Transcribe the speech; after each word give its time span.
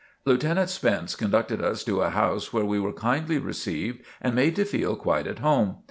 Lieutenant 0.25 0.67
Spence 0.71 1.15
conducted 1.15 1.61
us 1.61 1.83
to 1.83 2.01
a 2.01 2.09
house 2.09 2.51
where 2.51 2.65
we 2.65 2.79
were 2.79 2.91
kindly 2.91 3.37
received 3.37 3.99
and 4.19 4.33
made 4.33 4.55
to 4.55 4.65
feel 4.65 4.95
quite 4.95 5.27
at 5.27 5.37
home. 5.37 5.75